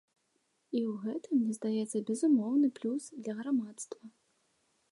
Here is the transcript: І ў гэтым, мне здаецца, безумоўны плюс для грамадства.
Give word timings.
І 0.75 0.79
ў 0.91 0.93
гэтым, 1.03 1.33
мне 1.41 1.53
здаецца, 1.57 2.01
безумоўны 2.07 2.67
плюс 2.79 3.03
для 3.23 3.33
грамадства. 3.43 4.01